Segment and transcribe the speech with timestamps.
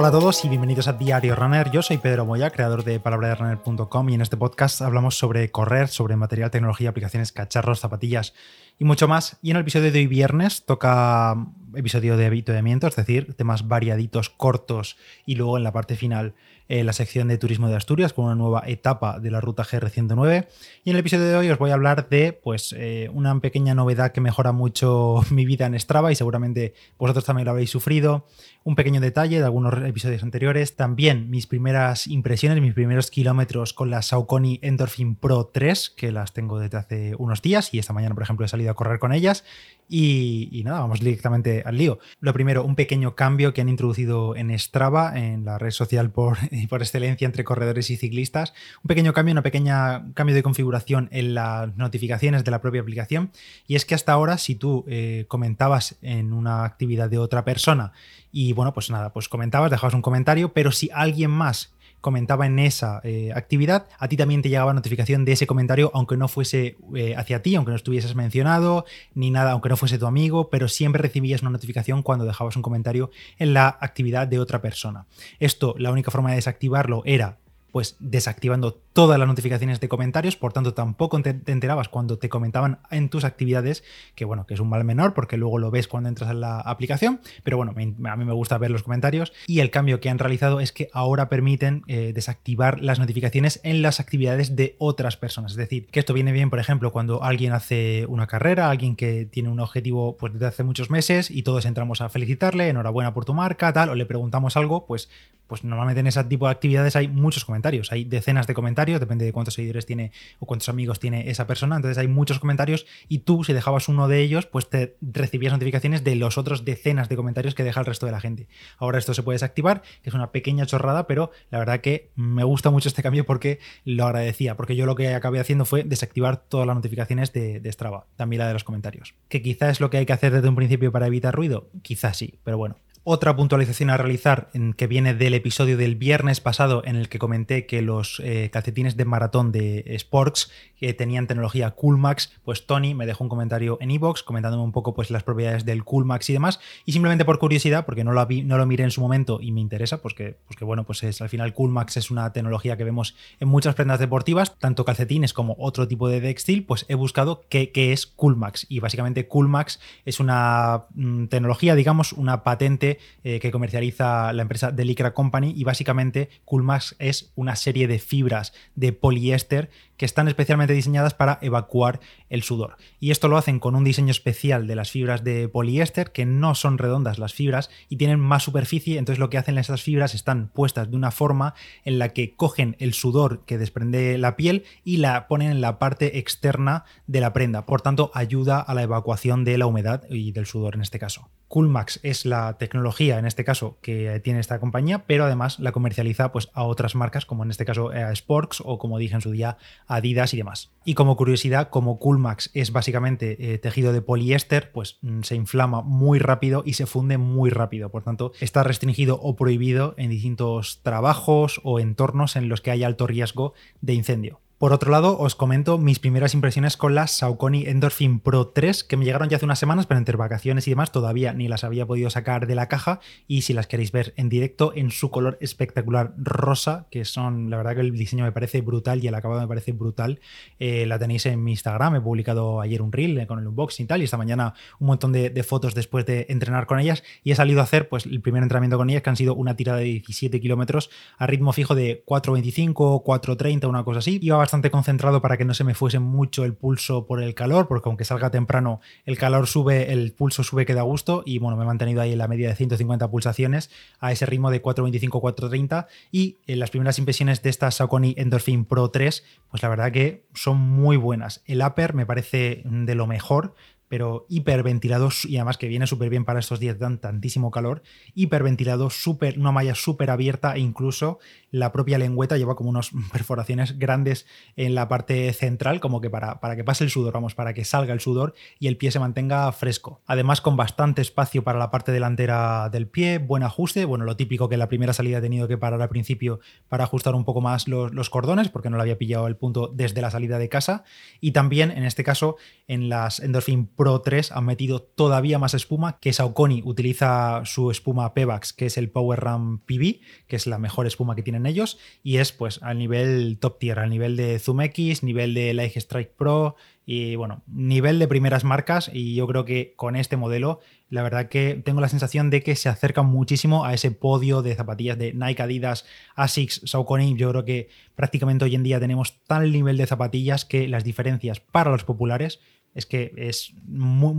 [0.00, 1.72] Hola a todos y bienvenidos a Diario Runner.
[1.72, 6.14] Yo soy Pedro Moya, creador de palabraderunner.com y en este podcast hablamos sobre correr, sobre
[6.14, 8.32] material, tecnología, aplicaciones, cacharros, zapatillas
[8.78, 9.38] y mucho más.
[9.42, 11.34] Y en el episodio de hoy viernes toca
[11.74, 14.96] episodio de avituallamiento, es decir, temas variaditos, cortos
[15.26, 16.34] y luego en la parte final
[16.70, 20.48] eh, la sección de turismo de Asturias con una nueva etapa de la ruta GR109.
[20.84, 23.74] Y en el episodio de hoy os voy a hablar de pues, eh, una pequeña
[23.74, 28.26] novedad que mejora mucho mi vida en Strava y seguramente vosotros también lo habréis sufrido.
[28.64, 30.76] Un pequeño detalle de algunos episodios anteriores.
[30.76, 36.34] También mis primeras impresiones, mis primeros kilómetros con la Saucony Endorphin Pro 3, que las
[36.34, 39.14] tengo desde hace unos días y esta mañana, por ejemplo, he salido a correr con
[39.14, 39.42] ellas.
[39.90, 41.98] Y, nada, vamos directamente al lío.
[42.20, 46.38] Lo primero, un pequeño cambio que han introducido en Strava, en la red social por,
[46.68, 48.54] por excelencia entre corredores y ciclistas.
[48.82, 53.30] Un pequeño cambio, una pequeña cambio de configuración en las notificaciones de la propia aplicación.
[53.66, 57.92] Y es que hasta ahora, si tú eh, comentabas en una actividad de otra persona
[58.30, 62.58] y bueno, pues nada, pues comentabas, dejabas un comentario, pero si alguien más comentaba en
[62.58, 66.76] esa eh, actividad, a ti también te llegaba notificación de ese comentario, aunque no fuese
[66.94, 70.68] eh, hacia ti, aunque no estuvieses mencionado, ni nada, aunque no fuese tu amigo, pero
[70.68, 75.06] siempre recibías una notificación cuando dejabas un comentario en la actividad de otra persona.
[75.38, 77.38] Esto, la única forma de desactivarlo era
[77.72, 82.78] pues desactivando todas las notificaciones de comentarios, por tanto tampoco te, enterabas cuando te comentaban
[82.90, 86.08] en tus actividades, que bueno, que es un mal menor porque luego lo ves cuando
[86.08, 89.32] entras en la aplicación, pero bueno, a mí me gusta ver los comentarios.
[89.46, 93.82] Y el cambio que han realizado es que ahora permiten eh, desactivar las notificaciones en
[93.82, 97.52] las actividades de otras personas, es decir, que esto viene bien, por ejemplo, cuando alguien
[97.52, 101.66] hace una carrera, alguien que tiene un objetivo pues desde hace muchos meses y todos
[101.66, 105.08] entramos a felicitarle, enhorabuena por tu marca, tal, o le preguntamos algo, pues
[105.48, 109.24] pues normalmente en ese tipo de actividades hay muchos comentarios, hay decenas de comentarios, depende
[109.24, 113.20] de cuántos seguidores tiene o cuántos amigos tiene esa persona, entonces hay muchos comentarios y
[113.20, 117.16] tú si dejabas uno de ellos, pues te recibías notificaciones de los otros decenas de
[117.16, 118.46] comentarios que deja el resto de la gente.
[118.76, 122.44] Ahora esto se puede desactivar, que es una pequeña chorrada, pero la verdad que me
[122.44, 126.36] gusta mucho este cambio porque lo agradecía, porque yo lo que acabé haciendo fue desactivar
[126.36, 129.14] todas las notificaciones de, de Strava, también la de los comentarios.
[129.28, 132.16] Que quizás es lo que hay que hacer desde un principio para evitar ruido, quizás
[132.16, 132.76] sí, pero bueno,
[133.10, 137.64] otra puntualización a realizar que viene del episodio del viernes pasado en el que comenté
[137.64, 143.06] que los eh, calcetines de maratón de Sports que tenían tecnología Coolmax, pues Tony me
[143.06, 146.60] dejó un comentario en iBox comentándome un poco pues las propiedades del Coolmax y demás.
[146.84, 149.52] Y simplemente por curiosidad porque no lo, vi, no lo miré en su momento y
[149.52, 152.76] me interesa pues que, pues que bueno pues es al final Coolmax es una tecnología
[152.76, 156.94] que vemos en muchas prendas deportivas tanto calcetines como otro tipo de textil pues he
[156.94, 158.66] buscado qué, qué es Coolmax.
[158.68, 164.70] Y básicamente Coolmax es una mm, tecnología digamos una patente eh, que comercializa la empresa
[164.70, 170.72] Delicra Company y básicamente Coolmax es una serie de fibras de poliéster que están especialmente
[170.72, 172.00] diseñadas para evacuar
[172.30, 172.76] el sudor.
[173.00, 176.54] Y esto lo hacen con un diseño especial de las fibras de poliéster, que no
[176.54, 180.48] son redondas las fibras y tienen más superficie, entonces lo que hacen esas fibras están
[180.48, 181.54] puestas de una forma
[181.84, 185.78] en la que cogen el sudor que desprende la piel y la ponen en la
[185.78, 190.32] parte externa de la prenda, por tanto ayuda a la evacuación de la humedad y
[190.32, 191.28] del sudor en este caso.
[191.48, 196.30] Coolmax es la tecnología en este caso que tiene esta compañía, pero además la comercializa
[196.30, 199.30] pues a otras marcas como en este caso a Sports o como dije en su
[199.30, 200.70] día Adidas y demás.
[200.84, 205.82] Y como curiosidad, como Coolmax es básicamente eh, tejido de poliéster, pues mm, se inflama
[205.82, 207.90] muy rápido y se funde muy rápido.
[207.90, 212.84] Por tanto, está restringido o prohibido en distintos trabajos o entornos en los que hay
[212.84, 214.40] alto riesgo de incendio.
[214.58, 218.96] Por otro lado, os comento mis primeras impresiones con la Saucony Endorphin Pro 3, que
[218.96, 221.86] me llegaron ya hace unas semanas, pero entre vacaciones y demás todavía ni las había
[221.86, 222.98] podido sacar de la caja.
[223.28, 227.56] Y si las queréis ver en directo, en su color espectacular rosa, que son, la
[227.56, 230.18] verdad que el diseño me parece brutal y el acabado me parece brutal,
[230.58, 231.94] eh, la tenéis en mi Instagram.
[231.94, 234.88] He publicado ayer un reel eh, con el unboxing y tal, y esta mañana un
[234.88, 237.04] montón de, de, fotos después de entrenar con ellas.
[237.22, 239.54] Y he salido a hacer pues el primer entrenamiento con ellas, que han sido una
[239.54, 244.18] tirada de 17 kilómetros a ritmo fijo de 4.25, 4.30, una cosa así.
[244.20, 247.68] Iba bastante concentrado para que no se me fuese mucho el pulso por el calor,
[247.68, 251.22] porque aunque salga temprano, el calor sube, el pulso sube que da gusto.
[251.26, 254.50] Y bueno, me he mantenido ahí en la media de 150 pulsaciones a ese ritmo
[254.50, 255.86] de 4.25-4.30.
[256.10, 260.24] Y en las primeras impresiones de esta Saucony Endorphin Pro 3, pues la verdad que
[260.32, 261.42] son muy buenas.
[261.44, 263.54] El upper me parece de lo mejor
[263.88, 267.82] pero hiperventilado y además que viene súper bien para estos días dan tantísimo calor,
[268.14, 271.18] hiperventilado, super, una malla súper abierta e incluso
[271.50, 274.26] la propia lengüeta lleva como unas perforaciones grandes
[274.56, 277.64] en la parte central, como que para, para que pase el sudor, vamos, para que
[277.64, 280.02] salga el sudor y el pie se mantenga fresco.
[280.06, 284.48] Además con bastante espacio para la parte delantera del pie, buen ajuste, bueno, lo típico
[284.48, 287.40] que en la primera salida he tenido que parar al principio para ajustar un poco
[287.40, 290.48] más los, los cordones, porque no lo había pillado el punto desde la salida de
[290.48, 290.84] casa,
[291.20, 292.36] y también en este caso
[292.66, 298.12] en las Endorphin Pro 3 han metido todavía más espuma, que Saucony utiliza su espuma
[298.12, 301.78] Pebax, que es el Power Ram PB, que es la mejor espuma que tienen ellos,
[302.02, 305.76] y es pues al nivel top tier, al nivel de Zoom X, nivel de Light
[305.76, 306.56] Strike Pro,
[306.90, 311.28] y bueno, nivel de primeras marcas y yo creo que con este modelo la verdad
[311.28, 315.12] que tengo la sensación de que se acercan muchísimo a ese podio de zapatillas de
[315.12, 315.84] Nike, Adidas,
[316.14, 317.14] Asics, Saucony.
[317.14, 321.40] Yo creo que prácticamente hoy en día tenemos tal nivel de zapatillas que las diferencias
[321.40, 322.40] para los populares
[322.74, 323.54] es que es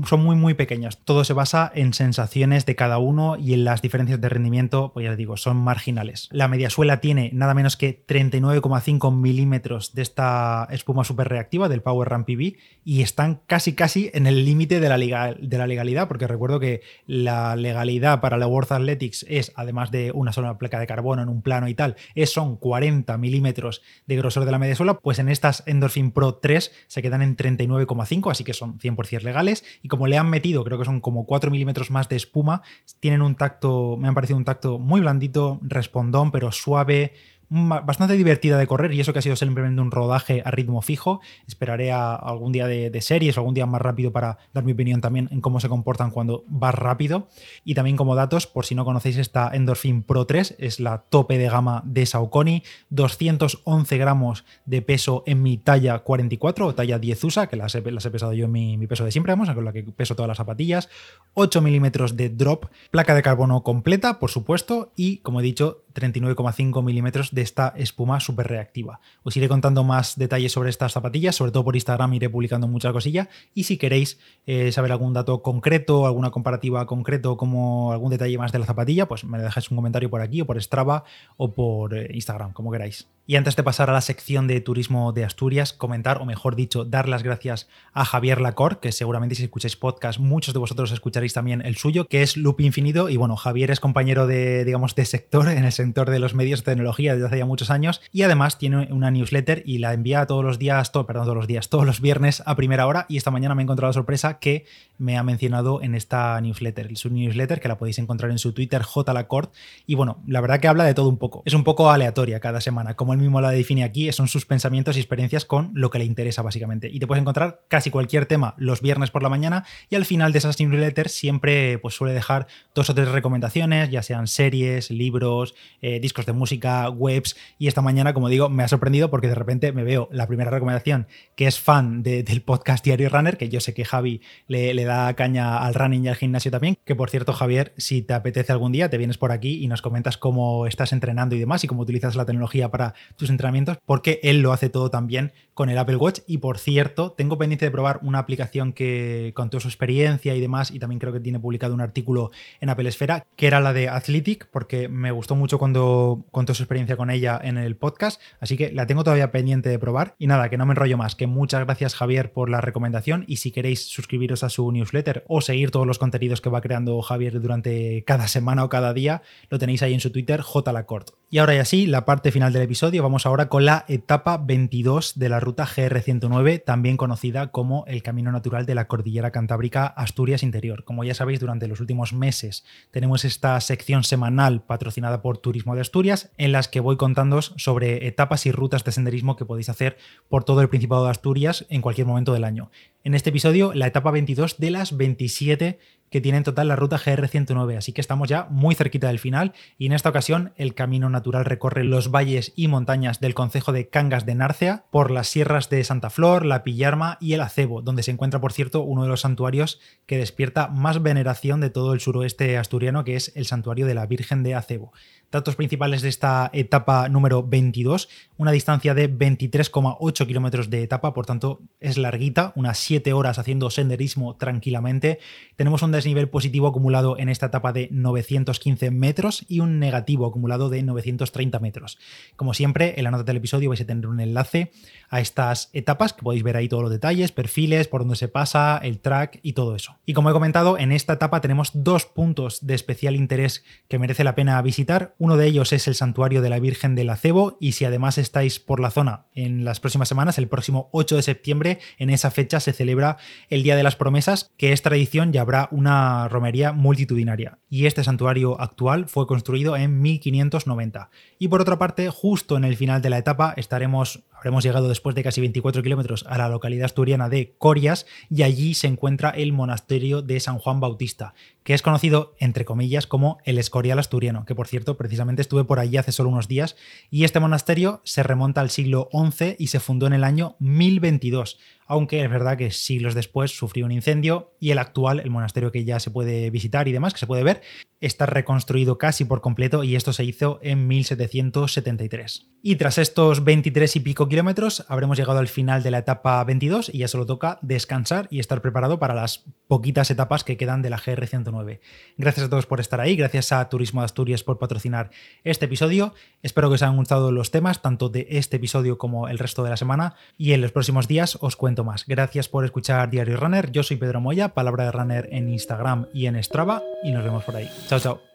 [0.06, 1.00] son muy muy pequeñas.
[1.04, 5.06] Todo se basa en sensaciones de cada uno y en las diferencias de rendimiento, pues
[5.06, 6.30] ya digo, son marginales.
[6.32, 12.10] La mediasuela tiene nada menos que 39,5 milímetros de esta espuma super reactiva del Power
[12.10, 16.28] Run PB y están casi casi en el límite de, la de la legalidad, porque
[16.28, 20.88] recuerdo que la legalidad para la World Athletics es, además de una sola placa de
[20.88, 24.96] carbono en un plano y tal, es, son 40 milímetros de grosor de la mediasuela,
[24.96, 29.64] pues en estas Endorphin Pro 3 se quedan en 39,5, que que son 100% legales.
[29.84, 32.64] Y como le han metido, creo que son como 4 milímetros más de espuma,
[33.00, 37.14] tienen un tacto, me han parecido un tacto muy blandito, respondón, pero suave,
[37.50, 41.20] bastante divertida de correr y eso que ha sido simplemente un rodaje a ritmo fijo.
[41.48, 45.02] Esperaré a algún día de, series o algún día más rápido para dar mi opinión
[45.02, 47.28] también en cómo se comportan cuando vas rápido.
[47.64, 51.38] Y también como datos, por si no conocéis esta Endorphin Pro 3, es la tope
[51.38, 57.24] de gama de Saucony, 211 gramos de peso en mi talla 44 o talla 10
[57.24, 59.84] USA, que las he, pesado yo en mi, peso de siempre, vamos, con la que
[59.84, 60.90] peso todas las zapatillas,
[61.34, 66.84] 8 milímetros de drop, placa de carbono completa, por supuesto, y como he dicho, 39,5
[66.84, 69.00] milímetros de esta espuma súper reactiva.
[69.24, 72.92] Os iré contando más detalles sobre estas zapatillas, sobre todo por Instagram iré publicando mucha
[72.92, 78.38] cosilla y si queréis eh, saber algún dato concreto, alguna comparativa concreto, como algún detalle
[78.38, 81.04] más de la zapatilla, pues me dejáis un comentario por aquí o por Strava
[81.38, 83.08] o por eh, Instagram, como queráis.
[83.30, 86.84] Y antes de pasar a la sección de turismo de Asturias, comentar, o mejor dicho,
[86.84, 91.34] dar las gracias a Javier Lacor, que seguramente si escucháis podcast, muchos de vosotros escucharéis
[91.34, 93.08] también el suyo, que es Loop Infinito.
[93.08, 96.62] Y bueno, Javier es compañero de, digamos, de sector en el sector de los medios
[96.62, 98.02] de tecnología desde hace ya muchos años.
[98.12, 101.70] Y además tiene una newsletter y la envía todos los días, perdón, todos los días,
[101.70, 103.06] todos los viernes a primera hora.
[103.10, 104.66] Y esta mañana me he encontrado la sorpresa que
[104.98, 106.98] me ha mencionado en esta newsletter.
[106.98, 109.54] Su newsletter, que la podéis encontrar en su Twitter, JLacort.
[109.86, 111.44] Y bueno, la verdad que habla de todo un poco.
[111.46, 114.98] Es un poco aleatoria cada semana, como el mismo la define aquí, son sus pensamientos
[114.98, 116.90] y experiencias con lo que le interesa básicamente.
[116.92, 120.32] Y te puedes encontrar casi cualquier tema los viernes por la mañana y al final
[120.32, 125.56] de esas newsletters siempre pues, suele dejar dos o tres recomendaciones, ya sean series, libros,
[125.82, 127.36] eh, discos de música, webs.
[127.58, 130.50] Y esta mañana, como digo, me ha sorprendido porque de repente me veo la primera
[130.50, 134.84] recomendación que es fan del podcast Diario Runner, que yo sé que Javi le, le
[134.86, 136.78] da caña al running y al gimnasio también.
[136.86, 139.82] Que por cierto, Javier, si te apetece algún día, te vienes por aquí y nos
[139.82, 144.20] comentas cómo estás entrenando y demás y cómo utilizas la tecnología para tus entrenamientos porque
[144.24, 146.22] él lo hace todo también con el Apple Watch.
[146.26, 150.72] Y por cierto, tengo pendiente de probar una aplicación que contó su experiencia y demás,
[150.72, 153.90] y también creo que tiene publicado un artículo en Apple Esfera, que era la de
[153.90, 158.22] Athletic, porque me gustó mucho cuando contó su experiencia con ella en el podcast.
[158.40, 160.16] Así que la tengo todavía pendiente de probar.
[160.18, 163.26] Y nada, que no me enrollo más, que muchas gracias Javier por la recomendación.
[163.28, 167.02] Y si queréis suscribiros a su newsletter o seguir todos los contenidos que va creando
[167.02, 171.12] Javier durante cada semana o cada día, lo tenéis ahí en su Twitter, JLacort.
[171.30, 175.20] Y ahora ya sí, la parte final del episodio, vamos ahora con la etapa 22
[175.20, 180.42] de la ruta GR109, también conocida como el Camino Natural de la Cordillera Cantábrica Asturias
[180.42, 180.84] Interior.
[180.84, 185.82] Como ya sabéis, durante los últimos meses tenemos esta sección semanal patrocinada por Turismo de
[185.82, 189.98] Asturias, en las que voy contándoos sobre etapas y rutas de senderismo que podéis hacer
[190.28, 192.72] por todo el Principado de Asturias en cualquier momento del año.
[193.04, 196.98] En este episodio, la etapa 22 de las 27 que tiene en total la ruta
[196.98, 201.10] GR109, así que estamos ya muy cerquita del final y en esta ocasión el camino
[201.10, 205.70] natural recorre los valles y montañas del concejo de Cangas de Narcea por las sierras
[205.70, 209.10] de Santa Flor, La Pillarma y el Acebo, donde se encuentra por cierto uno de
[209.10, 213.86] los santuarios que despierta más veneración de todo el suroeste asturiano, que es el santuario
[213.86, 214.92] de la Virgen de Acebo.
[215.32, 221.28] Datos principales de esta etapa número 22, una distancia de 23,8 kilómetros de etapa, por
[221.28, 225.20] tanto es larguita, unas 7 horas haciendo senderismo tranquilamente.
[225.56, 230.70] Tenemos un desnivel positivo acumulado en esta etapa de 915 metros y un negativo acumulado
[230.70, 231.98] de 930 metros.
[232.36, 234.72] Como siempre, en la nota del episodio vais a tener un enlace
[235.10, 238.80] a estas etapas, que podéis ver ahí todos los detalles, perfiles, por dónde se pasa,
[238.82, 239.98] el track y todo eso.
[240.06, 244.24] Y como he comentado, en esta etapa tenemos dos puntos de especial interés que merece
[244.24, 245.16] la pena visitar.
[245.18, 248.60] Uno de ellos es el santuario de la Virgen del Acebo y si además estáis
[248.60, 252.60] por la zona en las próximas semanas, el próximo 8 de septiembre, en esa fecha
[252.60, 253.18] se celebra
[253.50, 257.58] el Día de las Promesas, que es tradición y habrá una romería multitudinaria.
[257.68, 261.10] Y este santuario actual fue construido en 1590.
[261.40, 265.16] Y por otra parte, justo en el final de la etapa estaremos Habremos llegado después
[265.16, 269.52] de casi 24 kilómetros a la localidad asturiana de Corias y allí se encuentra el
[269.52, 271.34] monasterio de San Juan Bautista,
[271.66, 275.80] que es conocido, entre comillas, como el Escorial Asturiano, que por cierto, precisamente estuve por
[275.80, 276.78] allí hace solo unos días,
[277.12, 281.60] y este monasterio se remonta al siglo XI y se fundó en el año 1022,
[281.86, 285.84] aunque es verdad que siglos después sufrió un incendio y el actual, el monasterio que
[285.84, 287.62] ya se puede visitar y demás, que se puede ver,
[288.02, 292.48] está reconstruido casi por completo y esto se hizo en 1773.
[292.62, 296.90] Y tras estos 23 y pico kilómetros habremos llegado al final de la etapa 22
[296.94, 300.90] y ya solo toca descansar y estar preparado para las poquitas etapas que quedan de
[300.90, 301.80] la GR109.
[302.18, 305.10] Gracias a todos por estar ahí, gracias a Turismo de Asturias por patrocinar
[305.44, 306.14] este episodio.
[306.42, 309.70] Espero que os hayan gustado los temas, tanto de este episodio como el resto de
[309.70, 312.06] la semana, y en los próximos días os cuento más.
[312.08, 313.72] Gracias por escuchar Diario Runner.
[313.72, 317.44] Yo soy Pedro Moya, palabra de runner en Instagram y en Strava, y nos vemos
[317.44, 317.70] por ahí.
[317.90, 318.29] Chao, chao.